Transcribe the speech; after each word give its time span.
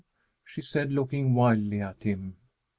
she 0.43 0.61
said, 0.63 0.91
looking 0.91 1.35
wildly 1.35 1.79
at 1.79 2.01
him. 2.01 2.35